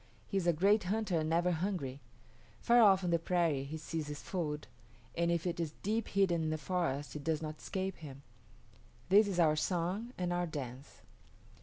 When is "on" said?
3.03-3.11